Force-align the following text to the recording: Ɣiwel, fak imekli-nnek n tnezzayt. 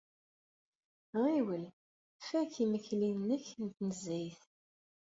Ɣiwel, 1.21 1.63
fak 2.27 2.51
imekli-nnek 2.63 3.47
n 3.63 3.65
tnezzayt. 3.75 4.41